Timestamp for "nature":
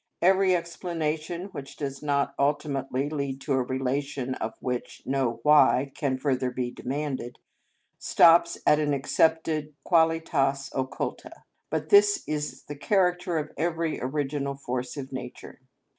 15.11-15.59